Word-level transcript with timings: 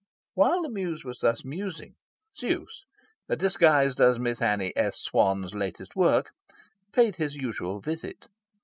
While 0.33 0.63
the 0.63 0.69
Muse 0.71 1.03
was 1.03 1.19
thus 1.19 1.45
musing, 1.45 1.93
Zeus 2.35 2.85
(disguised 3.29 3.99
as 4.01 4.17
Miss 4.17 4.41
Annie 4.41 4.73
S. 4.75 4.97
Swan's 4.97 5.53
latest 5.53 5.95
work) 5.95 6.31
paid 6.91 7.17
his 7.17 7.35
usual 7.35 7.79
visit. 7.81 8.27